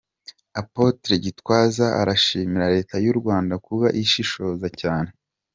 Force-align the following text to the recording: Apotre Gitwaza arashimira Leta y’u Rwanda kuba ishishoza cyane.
Apotre 0.61 1.13
Gitwaza 1.23 1.85
arashimira 2.01 2.73
Leta 2.75 2.95
y’u 3.05 3.15
Rwanda 3.19 3.53
kuba 3.65 3.87
ishishoza 4.03 4.67
cyane. 4.81 5.09